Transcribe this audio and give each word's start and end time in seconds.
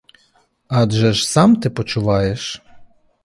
Адже 0.67 1.13
ж 1.13 1.29
сам 1.31 1.55
ти 1.55 1.69
почуваєш. 1.69 2.61